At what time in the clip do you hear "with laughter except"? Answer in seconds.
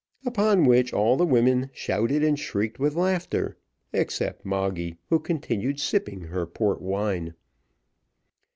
2.79-4.43